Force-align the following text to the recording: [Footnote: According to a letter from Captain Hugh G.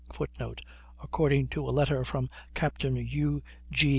[Footnote: 0.11 0.61
According 1.03 1.49
to 1.49 1.63
a 1.63 1.69
letter 1.69 2.03
from 2.03 2.27
Captain 2.55 2.95
Hugh 2.95 3.43
G. 3.69 3.89